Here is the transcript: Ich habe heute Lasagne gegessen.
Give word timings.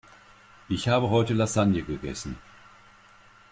Ich 0.67 0.87
habe 0.89 1.11
heute 1.11 1.35
Lasagne 1.35 1.83
gegessen. 1.83 2.35